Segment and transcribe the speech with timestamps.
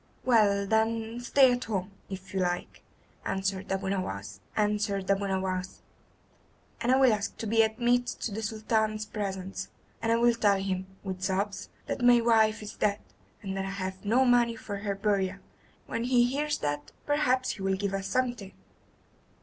[0.25, 2.81] "Well, then, stay at home, if you like,"
[3.23, 4.81] answered Abu Nowas, "and
[6.81, 9.67] I will ask to be admitted to the Sultan's presence,
[10.01, 12.97] and will tell him, with sobs, that my wife is dead,
[13.43, 15.37] and that I have no money for her burial.
[15.85, 18.53] When he hears that perhaps he will give us something."